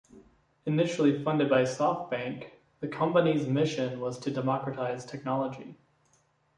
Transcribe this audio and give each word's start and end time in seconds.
Initially 0.65 1.23
funded 1.23 1.47
by 1.47 1.61
SoftBank, 1.61 2.49
the 2.79 2.87
company's 2.87 3.45
mission 3.45 3.99
was 3.99 4.17
to 4.21 4.31
democratize 4.31 5.05
technology. 5.05 5.75